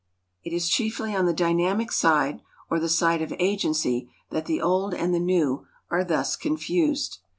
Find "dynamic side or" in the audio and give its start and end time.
1.31-2.79